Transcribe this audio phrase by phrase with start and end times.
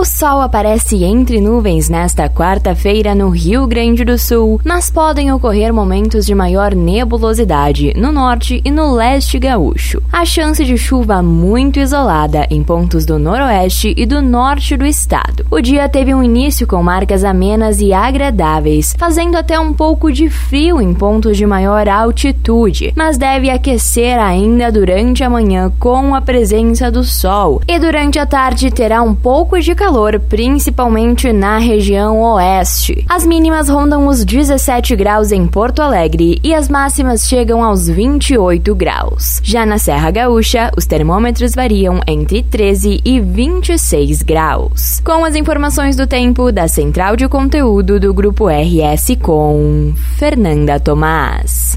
[0.00, 5.74] O sol aparece entre nuvens nesta quarta-feira no Rio Grande do Sul, mas podem ocorrer
[5.74, 10.02] momentos de maior nebulosidade no norte e no leste gaúcho.
[10.10, 15.44] A chance de chuva muito isolada em pontos do noroeste e do norte do estado.
[15.50, 20.30] O dia teve um início com marcas amenas e agradáveis, fazendo até um pouco de
[20.30, 26.22] frio em pontos de maior altitude, mas deve aquecer ainda durante a manhã com a
[26.22, 27.60] presença do sol.
[27.68, 29.89] E durante a tarde terá um pouco de calor,
[30.20, 33.04] principalmente na região oeste.
[33.08, 38.74] As mínimas rondam os 17 graus em Porto Alegre e as máximas chegam aos 28
[38.74, 39.40] graus.
[39.42, 45.00] Já na Serra Gaúcha, os termômetros variam entre 13 e 26 graus.
[45.04, 51.68] Com as informações do tempo da Central de Conteúdo do Grupo RS com Fernanda Tomás.